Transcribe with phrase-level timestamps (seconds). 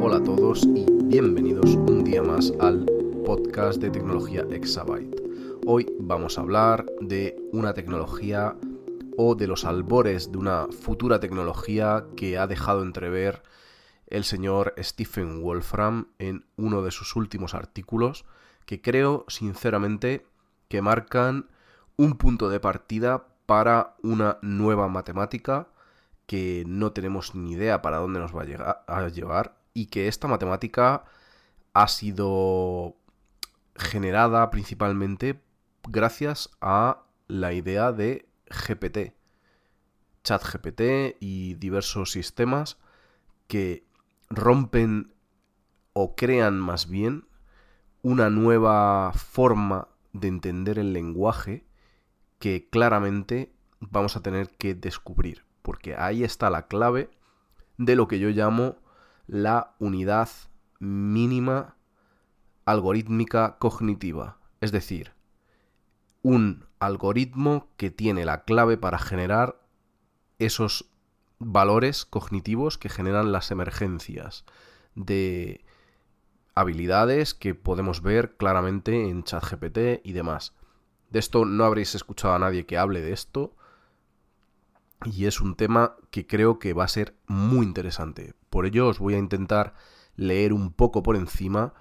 [0.00, 2.86] Hola a todos y bienvenidos un día más al
[3.26, 5.20] podcast de tecnología Exabyte.
[5.66, 8.56] Hoy vamos a hablar de una tecnología
[9.16, 13.42] o de los albores de una futura tecnología que ha dejado entrever
[14.06, 18.24] el señor Stephen Wolfram en uno de sus últimos artículos
[18.66, 20.26] que creo sinceramente
[20.68, 21.48] que marcan
[21.96, 25.68] un punto de partida para una nueva matemática
[26.26, 28.44] que no tenemos ni idea para dónde nos va
[28.86, 31.04] a, a llevar y que esta matemática
[31.72, 32.96] ha sido
[33.76, 35.42] generada principalmente
[35.88, 39.14] gracias a la idea de GPT,
[40.22, 42.78] ChatGPT y diversos sistemas
[43.46, 43.86] que
[44.30, 45.12] rompen
[45.92, 47.26] o crean más bien
[48.02, 51.66] una nueva forma de entender el lenguaje
[52.38, 57.10] que claramente vamos a tener que descubrir, porque ahí está la clave
[57.78, 58.76] de lo que yo llamo
[59.26, 60.28] la unidad
[60.78, 61.76] mínima
[62.64, 65.12] algorítmica cognitiva, es decir,
[66.22, 69.60] un algoritmo que tiene la clave para generar
[70.38, 70.90] esos
[71.38, 74.44] valores cognitivos que generan las emergencias
[74.94, 75.64] de
[76.54, 80.54] habilidades que podemos ver claramente en ChatGPT y demás.
[81.10, 83.54] De esto no habréis escuchado a nadie que hable de esto
[85.04, 88.34] y es un tema que creo que va a ser muy interesante.
[88.50, 89.74] Por ello os voy a intentar
[90.16, 91.74] leer un poco por encima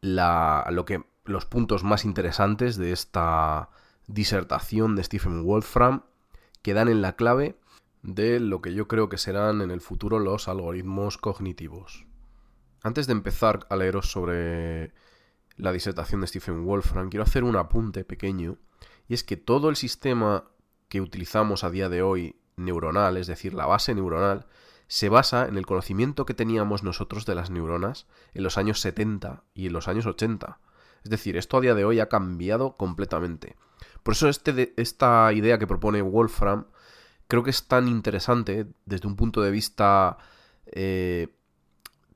[0.00, 3.70] lo que, los puntos más interesantes de esta
[4.12, 6.02] disertación de Stephen Wolfram
[6.62, 7.56] que dan en la clave
[8.02, 12.06] de lo que yo creo que serán en el futuro los algoritmos cognitivos.
[12.82, 14.92] Antes de empezar a leeros sobre
[15.56, 18.56] la disertación de Stephen Wolfram, quiero hacer un apunte pequeño,
[19.06, 20.44] y es que todo el sistema
[20.88, 24.46] que utilizamos a día de hoy neuronal, es decir, la base neuronal,
[24.86, 29.44] se basa en el conocimiento que teníamos nosotros de las neuronas en los años 70
[29.54, 30.58] y en los años 80.
[31.04, 33.56] Es decir, esto a día de hoy ha cambiado completamente.
[34.02, 36.66] Por eso este esta idea que propone Wolfram
[37.28, 40.18] creo que es tan interesante desde un punto de vista
[40.66, 41.28] eh,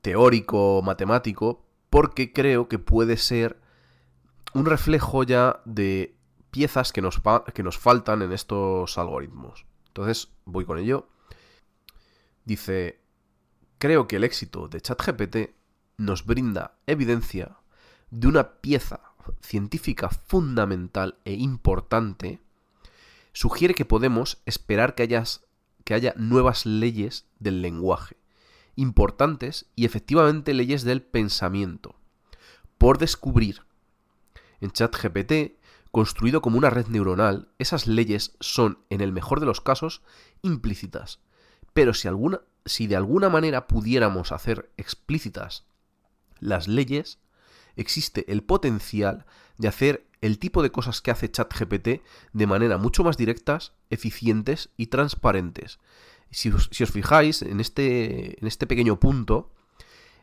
[0.01, 3.59] teórico, matemático, porque creo que puede ser
[4.53, 6.17] un reflejo ya de
[6.51, 7.21] piezas que nos,
[7.53, 9.65] que nos faltan en estos algoritmos.
[9.87, 11.07] Entonces, voy con ello.
[12.43, 13.01] Dice,
[13.77, 15.37] creo que el éxito de ChatGPT
[15.97, 17.57] nos brinda evidencia
[18.11, 22.39] de una pieza científica fundamental e importante,
[23.33, 25.07] sugiere que podemos esperar que,
[25.83, 28.17] que haya nuevas leyes del lenguaje,
[28.75, 31.95] importantes y efectivamente leyes del pensamiento,
[32.77, 33.63] por descubrir.
[34.61, 35.59] En ChatGPT,
[35.91, 40.01] construido como una red neuronal, esas leyes son, en el mejor de los casos,
[40.41, 41.19] implícitas.
[41.73, 45.65] Pero si, alguna, si de alguna manera pudiéramos hacer explícitas
[46.39, 47.19] las leyes,
[47.75, 49.25] existe el potencial
[49.57, 52.01] de hacer el tipo de cosas que hace ChatGPT
[52.33, 55.79] de manera mucho más directas, eficientes y transparentes.
[56.31, 59.53] Si os, si os fijáis en este, en este pequeño punto,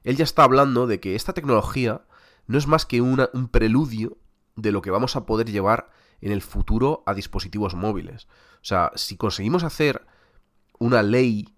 [0.02, 2.02] él ya está hablando de que esta tecnología
[2.46, 4.18] no es más que una, un preludio
[4.56, 5.90] de lo que vamos a poder llevar
[6.20, 8.26] en el futuro a dispositivos móviles.
[8.56, 10.06] O sea, si conseguimos hacer
[10.78, 11.54] una ley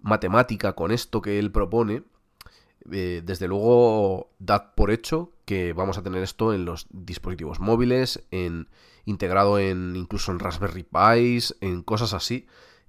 [0.00, 2.04] matemática con esto que él propone,
[2.92, 8.26] eh, desde luego dad por hecho que vamos a tener esto en los dispositivos móviles,
[8.30, 8.68] en,
[9.06, 12.46] integrado en incluso en Raspberry Pis, en cosas así,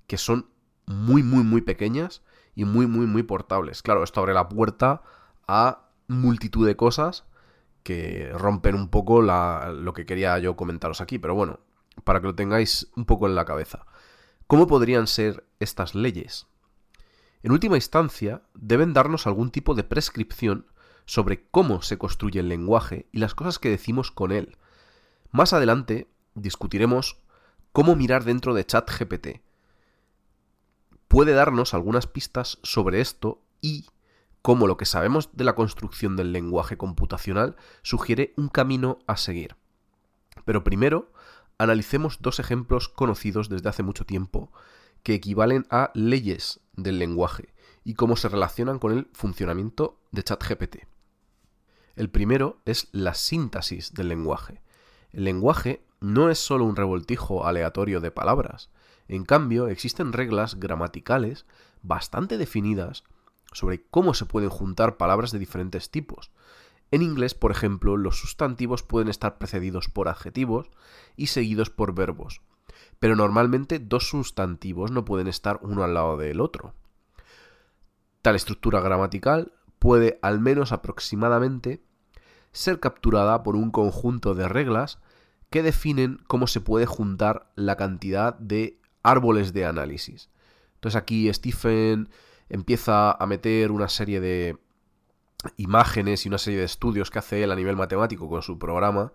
[0.07, 0.49] que son
[0.85, 2.21] muy, muy, muy pequeñas
[2.55, 3.81] y muy, muy, muy portables.
[3.81, 5.03] Claro, esto abre la puerta
[5.47, 7.25] a multitud de cosas
[7.83, 11.61] que rompen un poco la, lo que quería yo comentaros aquí, pero bueno,
[12.03, 13.85] para que lo tengáis un poco en la cabeza.
[14.47, 16.48] ¿Cómo podrían ser estas leyes?
[17.41, 20.67] En última instancia, deben darnos algún tipo de prescripción
[21.05, 24.57] sobre cómo se construye el lenguaje y las cosas que decimos con él.
[25.31, 27.17] Más adelante discutiremos
[27.71, 29.41] cómo mirar dentro de ChatGPT.
[31.07, 33.87] Puede darnos algunas pistas sobre esto y
[34.41, 39.55] cómo lo que sabemos de la construcción del lenguaje computacional sugiere un camino a seguir.
[40.45, 41.11] Pero primero,
[41.57, 44.51] analicemos dos ejemplos conocidos desde hace mucho tiempo
[45.03, 47.53] que equivalen a leyes del lenguaje
[47.83, 50.77] y cómo se relacionan con el funcionamiento de ChatGPT.
[51.95, 54.61] El primero es la síntesis del lenguaje.
[55.11, 58.69] El lenguaje no es solo un revoltijo aleatorio de palabras.
[59.07, 61.45] En cambio, existen reglas gramaticales
[61.81, 63.03] bastante definidas
[63.51, 66.31] sobre cómo se pueden juntar palabras de diferentes tipos.
[66.91, 70.69] En inglés, por ejemplo, los sustantivos pueden estar precedidos por adjetivos
[71.15, 72.41] y seguidos por verbos,
[72.99, 76.73] pero normalmente dos sustantivos no pueden estar uno al lado del otro.
[78.21, 81.81] Tal estructura gramatical puede, al menos aproximadamente,
[82.51, 84.99] ser capturada por un conjunto de reglas
[85.49, 90.29] que definen cómo se puede juntar la cantidad de árboles de análisis.
[90.75, 92.09] Entonces aquí Stephen
[92.49, 94.57] empieza a meter una serie de
[95.57, 99.13] imágenes y una serie de estudios que hace él a nivel matemático con su programa.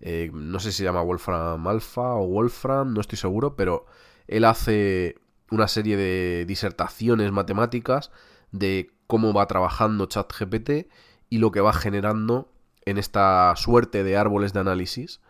[0.00, 3.86] Eh, no sé si se llama Wolfram Alpha o Wolfram, no estoy seguro, pero
[4.26, 5.16] él hace
[5.50, 8.10] una serie de disertaciones matemáticas
[8.52, 10.88] de cómo va trabajando ChatGPT
[11.30, 12.52] y lo que va generando
[12.84, 15.20] en esta suerte de árboles de análisis.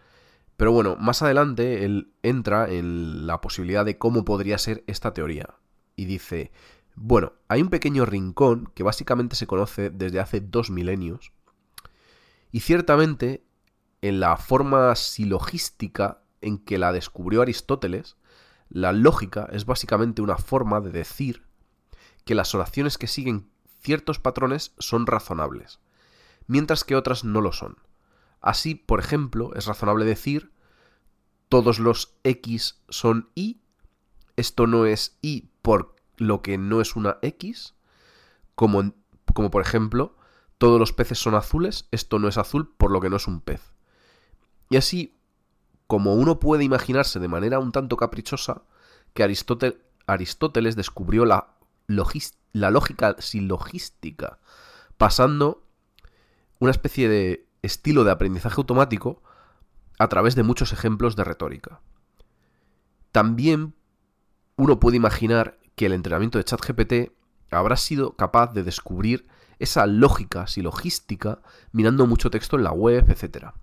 [0.57, 5.55] Pero bueno, más adelante él entra en la posibilidad de cómo podría ser esta teoría.
[5.95, 6.51] Y dice,
[6.95, 11.33] bueno, hay un pequeño rincón que básicamente se conoce desde hace dos milenios.
[12.51, 13.45] Y ciertamente,
[14.03, 18.17] en la forma silogística en que la descubrió Aristóteles,
[18.69, 21.45] la lógica es básicamente una forma de decir
[22.25, 23.51] que las oraciones que siguen
[23.81, 25.81] ciertos patrones son razonables,
[26.47, 27.79] mientras que otras no lo son.
[28.41, 30.53] Así, por ejemplo, es razonable decir
[31.49, 33.61] todos los X son Y,
[34.37, 37.75] esto no es Y por lo que no es una X,
[38.55, 38.93] como,
[39.33, 40.17] como por ejemplo,
[40.59, 43.41] todos los peces son azules, esto no es azul por lo que no es un
[43.41, 43.73] pez.
[44.71, 45.17] Y así,
[45.87, 48.63] como uno puede imaginarse de manera un tanto caprichosa,
[49.15, 51.55] que Aristóteles descubrió la
[52.53, 54.39] la lógica silogística,
[54.97, 55.65] pasando
[56.59, 59.23] una especie de estilo de aprendizaje automático
[59.99, 61.81] a través de muchos ejemplos de retórica.
[63.11, 63.75] También
[64.57, 67.13] uno puede imaginar que el entrenamiento de ChatGPT
[67.51, 69.29] habrá sido capaz de descubrir
[69.59, 71.41] esa lógica silogística
[71.73, 73.55] mirando mucho texto en la web, etc.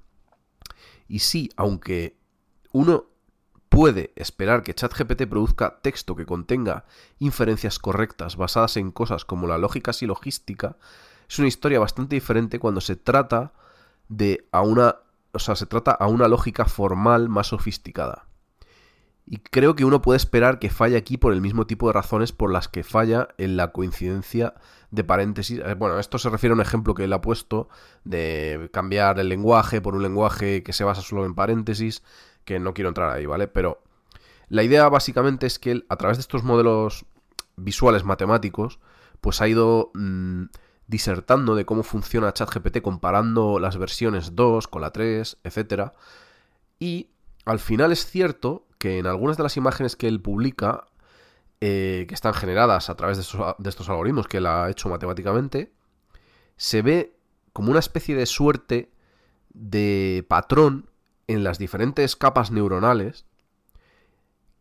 [1.08, 2.18] Y sí, aunque
[2.72, 3.06] uno
[3.70, 6.86] puede esperar que ChatGPT produzca texto que contenga
[7.20, 10.78] inferencias correctas basadas en cosas como la lógica silogística,
[11.28, 13.54] es una historia bastante diferente cuando se trata
[14.08, 14.98] de a una,
[15.34, 18.28] o sea, se trata a una lógica formal más sofisticada.
[19.28, 22.32] Y creo que uno puede esperar que falle aquí por el mismo tipo de razones
[22.32, 24.54] por las que falla en la coincidencia
[24.92, 25.60] de paréntesis.
[25.66, 27.68] Eh, bueno, esto se refiere a un ejemplo que él ha puesto
[28.04, 32.04] de cambiar el lenguaje por un lenguaje que se basa solo en paréntesis
[32.44, 33.48] que no quiero entrar ahí, ¿vale?
[33.48, 33.82] Pero
[34.48, 37.06] la idea básicamente es que a través de estos modelos
[37.56, 38.80] visuales matemáticos,
[39.22, 40.44] pues ha ido mm,
[40.88, 45.92] disertando de cómo funciona ChatGPT comparando las versiones 2 con la 3, etc.
[46.80, 47.10] Y
[47.46, 50.86] al final es cierto que en algunas de las imágenes que él publica,
[51.62, 54.90] eh, que están generadas a través de estos, de estos algoritmos que él ha hecho
[54.90, 55.72] matemáticamente,
[56.58, 57.16] se ve
[57.54, 58.92] como una especie de suerte
[59.54, 60.90] de patrón
[61.28, 63.26] en las diferentes capas neuronales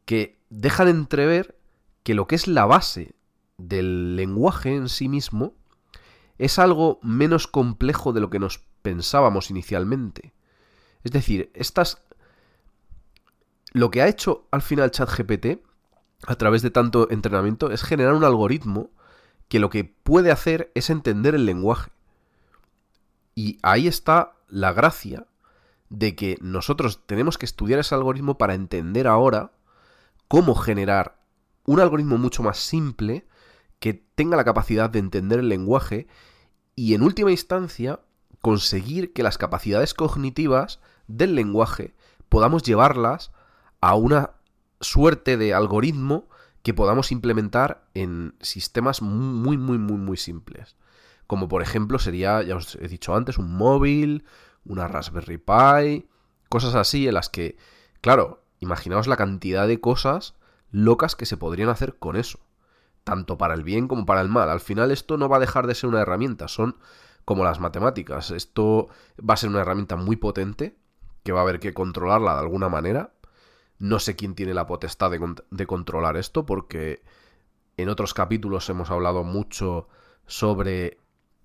[0.05, 1.58] que dejan entrever
[2.02, 3.14] que lo que es la base
[3.58, 5.55] del lenguaje en sí mismo
[6.38, 10.32] es algo menos complejo de lo que nos pensábamos inicialmente.
[11.02, 12.03] Es decir, estas
[13.74, 15.58] lo que ha hecho al final ChatGPT
[16.26, 18.90] a través de tanto entrenamiento es generar un algoritmo
[19.48, 21.90] que lo que puede hacer es entender el lenguaje.
[23.34, 25.26] Y ahí está la gracia
[25.90, 29.52] de que nosotros tenemos que estudiar ese algoritmo para entender ahora
[30.28, 31.19] cómo generar
[31.66, 33.26] un algoritmo mucho más simple
[33.81, 36.06] que tenga la capacidad de entender el lenguaje
[36.76, 38.00] y en última instancia
[38.40, 41.94] conseguir que las capacidades cognitivas del lenguaje
[42.28, 43.32] podamos llevarlas
[43.84, 44.31] a una
[44.81, 46.26] suerte de algoritmo
[46.62, 50.76] que podamos implementar en sistemas muy, muy, muy, muy simples.
[51.26, 54.24] Como por ejemplo sería, ya os he dicho antes, un móvil,
[54.64, 56.08] una Raspberry Pi,
[56.48, 57.58] cosas así en las que,
[58.00, 60.34] claro, imaginaos la cantidad de cosas
[60.70, 62.38] locas que se podrían hacer con eso,
[63.05, 64.48] tanto para el bien como para el mal.
[64.48, 66.79] Al final esto no va a dejar de ser una herramienta, son
[67.26, 68.88] como las matemáticas, esto
[69.20, 70.74] va a ser una herramienta muy potente,
[71.22, 73.12] que va a haber que controlarla de alguna manera.
[73.78, 77.02] No sé quién tiene la potestad de, de controlar esto, porque
[77.76, 79.88] en otros capítulos hemos hablado mucho
[80.26, 80.98] sobre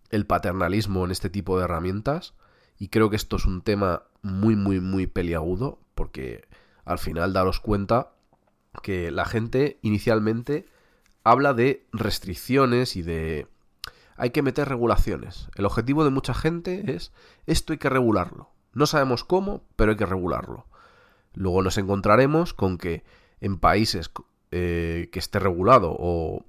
[0.10, 2.34] el paternalismo en este tipo de herramientas.
[2.78, 6.48] Y creo que esto es un tema muy, muy, muy peliagudo, porque
[6.86, 8.14] al final daros cuenta
[8.82, 10.66] que la gente inicialmente
[11.24, 13.48] habla de restricciones y de...
[14.16, 15.50] Hay que meter regulaciones.
[15.56, 17.14] El objetivo de mucha gente es
[17.46, 18.50] esto hay que regularlo.
[18.74, 20.66] No sabemos cómo, pero hay que regularlo.
[21.34, 23.04] Luego nos encontraremos con que
[23.42, 24.12] en países
[24.52, 26.46] eh, que esté regulado o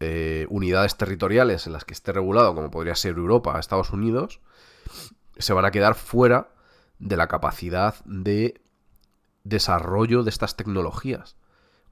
[0.00, 4.40] eh, unidades territoriales en las que esté regulado, como podría ser Europa, Estados Unidos,
[5.38, 6.50] se van a quedar fuera
[6.98, 8.60] de la capacidad de
[9.44, 11.36] desarrollo de estas tecnologías.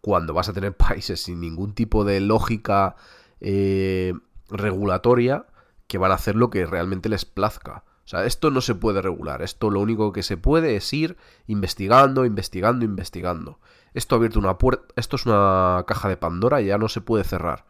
[0.01, 2.97] Cuando vas a tener países sin ningún tipo de lógica
[3.41, 4.13] eh,
[4.49, 5.47] regulatoria
[5.87, 7.85] que van a hacer lo que realmente les plazca.
[8.05, 9.41] O sea, esto no se puede regular.
[9.43, 13.61] Esto lo único que se puede es ir investigando, investigando, investigando.
[13.95, 14.85] Esto ha abierto una puerta.
[14.97, 17.65] Esto es una caja de Pandora y ya no se puede cerrar.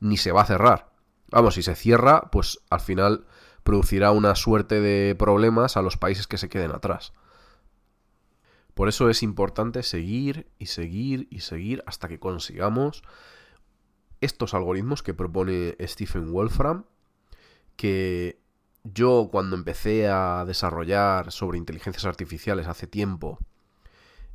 [0.00, 0.90] Ni se va a cerrar.
[1.30, 3.26] Vamos, si se cierra, pues al final
[3.62, 7.12] producirá una suerte de problemas a los países que se queden atrás.
[8.74, 13.02] Por eso es importante seguir y seguir y seguir hasta que consigamos
[14.20, 16.84] estos algoritmos que propone Stephen Wolfram,
[17.76, 18.40] que
[18.94, 23.38] yo cuando empecé a desarrollar sobre inteligencias artificiales hace tiempo,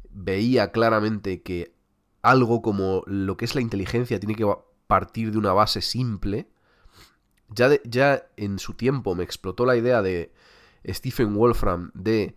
[0.09, 1.73] veía claramente que
[2.21, 4.45] algo como lo que es la inteligencia tiene que
[4.87, 6.47] partir de una base simple.
[7.49, 10.33] Ya, ya en su tiempo me explotó la idea de
[10.87, 12.35] Stephen Wolfram de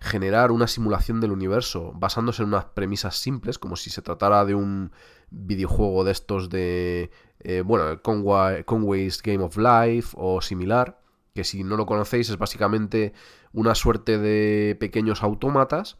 [0.00, 4.54] generar una simulación del universo basándose en unas premisas simples, como si se tratara de
[4.54, 4.92] un
[5.30, 10.99] videojuego de estos de, eh, bueno, Conway's Game of Life o similar,
[11.40, 13.14] que si no lo conocéis es básicamente
[13.54, 15.96] una suerte de pequeños autómatas,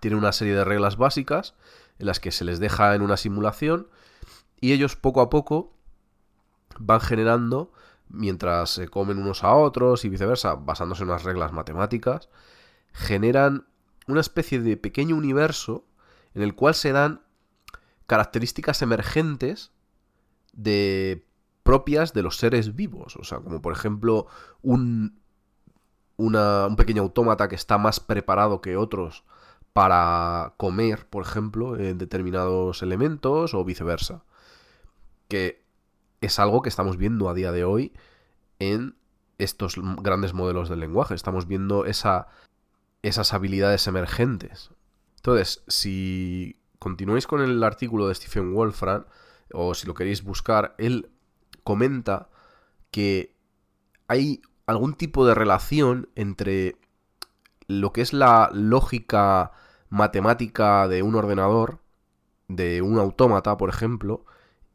[0.00, 1.54] tiene una serie de reglas básicas
[2.00, 3.86] en las que se les deja en una simulación
[4.60, 5.72] y ellos poco a poco
[6.80, 7.72] van generando
[8.08, 12.28] mientras se comen unos a otros y viceversa, basándose en unas reglas matemáticas,
[12.90, 13.68] generan
[14.08, 15.86] una especie de pequeño universo
[16.34, 17.22] en el cual se dan
[18.08, 19.70] características emergentes
[20.52, 21.24] de
[21.66, 23.16] propias de los seres vivos.
[23.16, 24.26] O sea, como por ejemplo
[24.62, 25.20] un,
[26.16, 29.24] un pequeño autómata que está más preparado que otros
[29.72, 34.24] para comer, por ejemplo, en determinados elementos o viceversa.
[35.28, 35.66] Que
[36.22, 37.92] es algo que estamos viendo a día de hoy
[38.58, 38.96] en
[39.36, 41.14] estos grandes modelos del lenguaje.
[41.14, 42.28] Estamos viendo esa
[43.02, 44.70] esas habilidades emergentes.
[45.16, 49.04] Entonces, si continuáis con el artículo de Stephen Wolfram,
[49.52, 51.10] o si lo queréis buscar, él
[51.66, 52.28] comenta
[52.92, 53.34] que
[54.06, 56.76] hay algún tipo de relación entre
[57.66, 59.50] lo que es la lógica
[59.90, 61.80] matemática de un ordenador,
[62.46, 64.24] de un autómata, por ejemplo,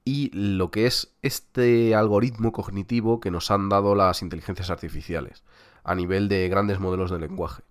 [0.03, 5.43] y lo que es este algoritmo cognitivo que nos han dado las inteligencias artificiales
[5.85, 7.63] a nivel de grandes modelos de lenguaje.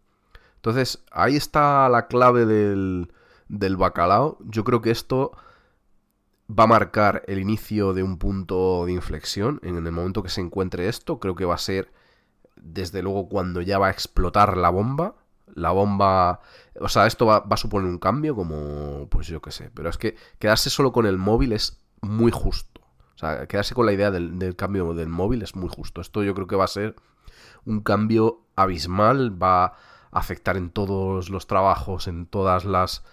[0.56, 3.12] Entonces, ahí está la clave del,
[3.48, 4.38] del bacalao.
[4.44, 5.32] Yo creo que esto
[6.50, 9.60] va a marcar el inicio de un punto de inflexión.
[9.62, 11.92] En el momento que se encuentre esto, creo que va a ser,
[12.56, 15.14] desde luego, cuando ya va a explotar la bomba.
[15.54, 16.40] La bomba...
[16.80, 19.06] O sea, esto va, a suponer un cambio como...
[19.10, 19.70] Pues yo qué sé.
[19.74, 22.80] Pero es que quedarse solo con el móvil es muy justo.
[23.14, 26.00] O sea, quedarse con la idea del, del cambio del móvil es muy justo.
[26.00, 26.96] Esto yo creo que va a ser
[27.64, 29.40] un cambio abismal.
[29.42, 29.74] Va
[30.12, 33.04] afectar en todos los trabajos, en todas las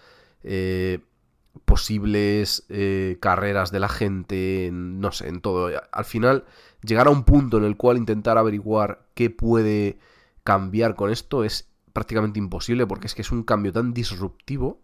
[0.44, 1.00] eh,
[1.66, 5.70] posibles eh, carreras de la gente, no sé, en todo.
[5.92, 6.46] Al final,
[6.84, 10.00] llegar a un punto en el cual intentar averiguar qué puede
[10.44, 14.82] cambiar con esto es prácticamente imposible porque es que es un cambio tan disruptivo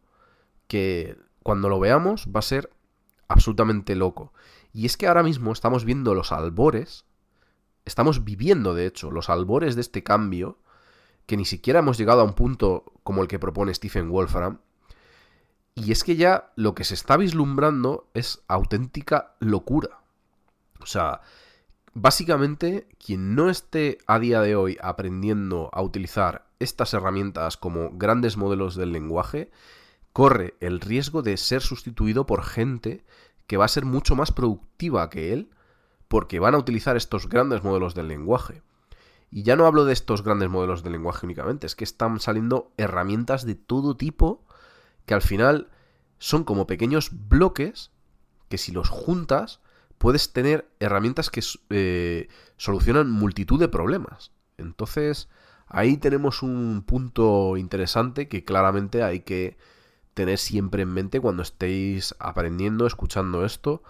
[0.68, 2.70] que cuando lo veamos va a ser
[3.28, 4.34] absolutamente loco.
[4.72, 7.06] Y es que ahora mismo estamos viendo los albores,
[7.86, 10.58] estamos viviendo de hecho los albores de este cambio
[11.26, 14.60] que ni siquiera hemos llegado a un punto como el que propone Stephen Wolfram.
[15.76, 20.02] Y es que ya lo que se está vislumbrando es auténtica locura.
[20.82, 21.22] O sea,
[21.94, 28.38] básicamente quien no esté a día de hoy aprendiendo a utilizar estas herramientas como grandes
[28.38, 29.52] modelos del lenguaje,
[30.14, 33.04] corre el riesgo de ser sustituido por gente
[33.48, 35.50] que va a ser mucho más productiva que él,
[36.08, 38.62] porque van a utilizar estos grandes modelos del lenguaje.
[39.32, 42.72] Y ya no hablo de estos grandes modelos de lenguaje únicamente, es que están saliendo
[42.78, 44.43] herramientas de todo tipo
[45.06, 45.70] que al final
[46.18, 47.92] son como pequeños bloques
[48.50, 49.60] que si los juntas
[49.98, 54.32] puedes tener herramientas que eh, solucionan multitud de problemas.
[54.58, 55.30] Entonces
[55.68, 59.58] ahí tenemos un punto interesante que claramente hay que
[60.14, 63.84] tener siempre en mente cuando estéis aprendiendo, escuchando esto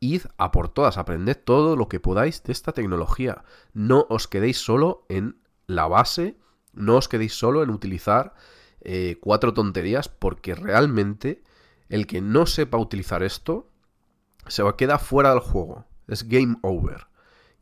[0.00, 3.44] id a por todas, aprended todo lo que podáis de esta tecnología.
[3.72, 6.36] No os quedéis solo en la base,
[6.72, 8.34] no os quedéis solo en utilizar
[8.82, 11.42] eh, cuatro tonterías, porque realmente
[11.88, 13.70] el que no sepa utilizar esto
[14.46, 15.86] se va, queda fuera del juego.
[16.06, 17.08] Es game over.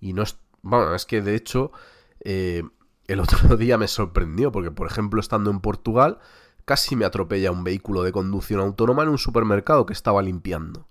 [0.01, 0.39] Y no es.
[0.63, 1.73] Bueno, es que de hecho.
[2.21, 2.63] Eh,
[3.07, 6.19] el otro día me sorprendió, porque por ejemplo, estando en Portugal,
[6.65, 10.89] casi me atropella un vehículo de conducción autónoma en un supermercado que estaba limpiando.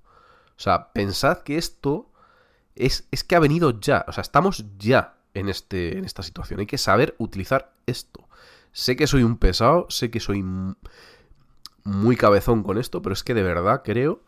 [0.57, 2.11] O sea, pensad que esto
[2.75, 4.05] es, es que ha venido ya.
[4.07, 6.61] O sea, estamos ya en, este, en esta situación.
[6.61, 8.27] Hay que saber utilizar esto.
[8.75, 10.43] Sé que soy un pesado, sé que soy
[11.85, 14.21] muy cabezón con esto, pero es que de verdad creo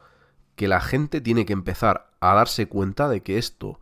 [0.55, 3.81] que la gente tiene que empezar a darse cuenta de que esto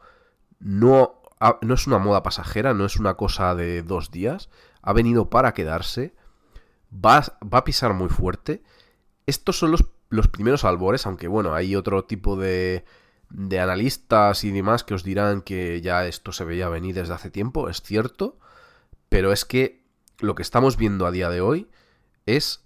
[0.58, 1.22] no,
[1.62, 4.50] no es una moda pasajera, no es una cosa de dos días,
[4.82, 6.16] ha venido para quedarse,
[6.92, 8.64] va, va a pisar muy fuerte.
[9.28, 12.86] Estos son los, los primeros albores, aunque bueno, hay otro tipo de,
[13.30, 17.30] de analistas y demás que os dirán que ya esto se veía venir desde hace
[17.30, 18.40] tiempo, es cierto,
[19.10, 19.85] pero es que
[20.26, 21.70] lo que estamos viendo a día de hoy
[22.26, 22.66] es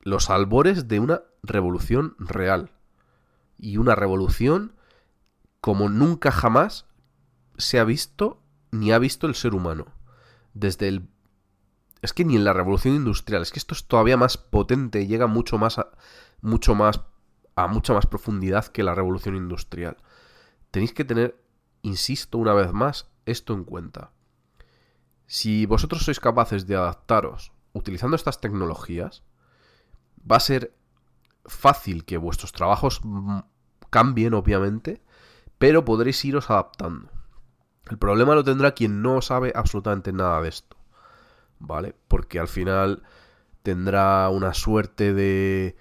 [0.00, 2.72] los albores de una revolución real
[3.58, 4.76] y una revolución
[5.60, 6.86] como nunca jamás
[7.56, 9.86] se ha visto ni ha visto el ser humano.
[10.52, 11.08] Desde el...
[12.02, 15.06] Es que ni en la revolución industrial, es que esto es todavía más potente y
[15.06, 15.90] llega mucho más a,
[16.42, 17.00] mucho más
[17.56, 19.96] a mucha más profundidad que la revolución industrial.
[20.70, 21.40] Tenéis que tener,
[21.82, 24.10] insisto una vez más, esto en cuenta.
[25.26, 29.22] Si vosotros sois capaces de adaptaros utilizando estas tecnologías,
[30.30, 30.74] va a ser
[31.46, 33.00] fácil que vuestros trabajos
[33.90, 35.02] cambien, obviamente,
[35.58, 37.10] pero podréis iros adaptando.
[37.90, 40.76] El problema lo tendrá quien no sabe absolutamente nada de esto,
[41.58, 41.94] ¿vale?
[42.08, 43.02] Porque al final
[43.62, 45.76] tendrá una suerte de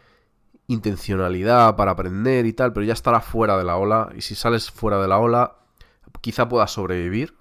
[0.67, 4.71] intencionalidad para aprender y tal, pero ya estará fuera de la ola, y si sales
[4.71, 5.57] fuera de la ola,
[6.21, 7.35] quizá puedas sobrevivir.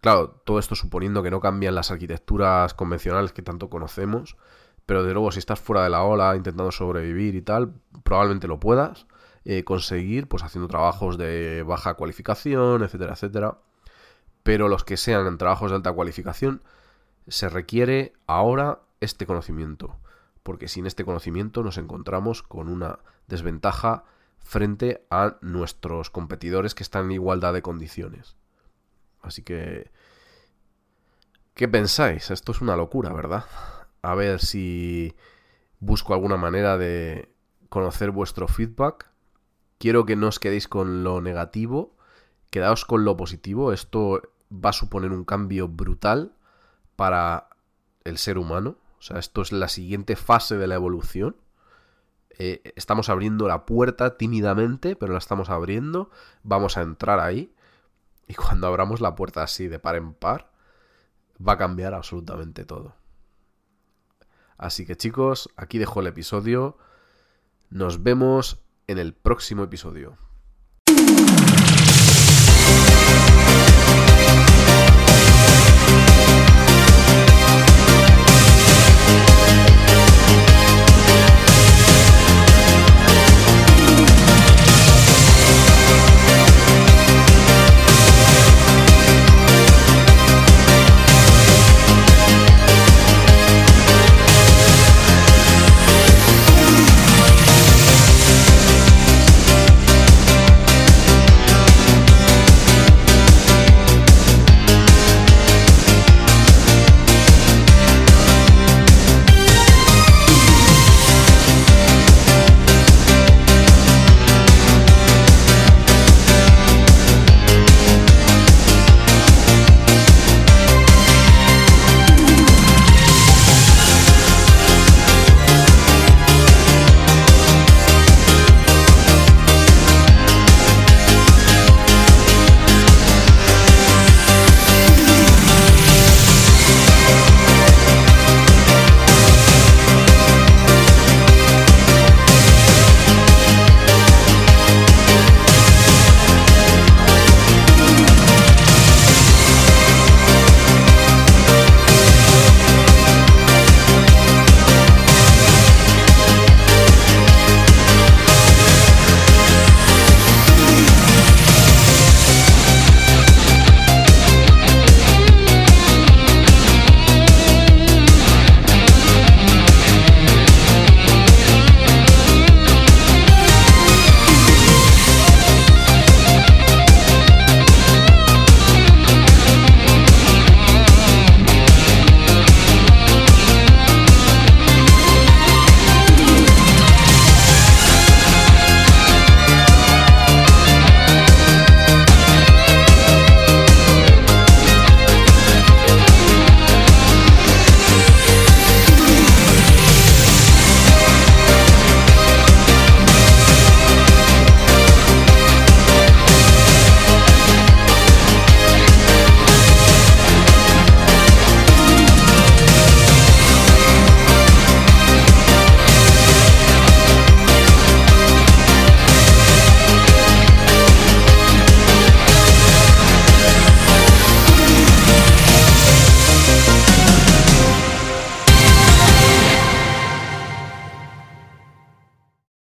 [0.00, 4.36] Claro, todo esto suponiendo que no cambian las arquitecturas convencionales que tanto conocemos,
[4.86, 7.74] pero de luego si estás fuera de la ola intentando sobrevivir y tal,
[8.04, 9.06] probablemente lo puedas.
[9.44, 13.58] Eh, conseguir, pues haciendo trabajos de baja cualificación, etcétera, etcétera.
[14.42, 16.62] Pero los que sean en trabajos de alta cualificación,
[17.28, 19.96] se requiere ahora este conocimiento,
[20.42, 24.04] porque sin este conocimiento nos encontramos con una desventaja
[24.38, 28.36] frente a nuestros competidores que están en igualdad de condiciones.
[29.22, 29.90] Así que...
[31.58, 32.30] ¿Qué pensáis?
[32.30, 33.44] Esto es una locura, ¿verdad?
[34.02, 35.16] A ver si
[35.80, 37.34] busco alguna manera de
[37.68, 39.10] conocer vuestro feedback
[39.78, 41.96] quiero que no os quedéis con lo negativo,
[42.50, 43.72] quedaos con lo positivo.
[43.72, 46.32] Esto va a suponer un cambio brutal
[46.94, 47.48] para
[48.04, 48.76] el ser humano.
[49.00, 51.34] O sea, esto es la siguiente fase de la evolución.
[52.38, 56.08] Eh, estamos abriendo la puerta tímidamente, pero la estamos abriendo.
[56.44, 57.52] Vamos a entrar ahí.
[58.28, 60.52] Y cuando abramos la puerta así de par en par,
[61.46, 62.94] va a cambiar absolutamente todo.
[64.56, 66.76] Así que chicos, aquí dejo el episodio.
[67.70, 70.16] Nos vemos en el próximo episodio.